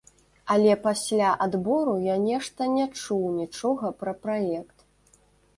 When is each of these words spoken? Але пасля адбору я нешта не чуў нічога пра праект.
Але 0.53 0.71
пасля 0.85 1.33
адбору 1.45 1.93
я 2.05 2.15
нешта 2.23 2.61
не 2.79 2.85
чуў 3.01 3.23
нічога 3.39 3.93
пра 4.01 4.15
праект. 4.25 4.77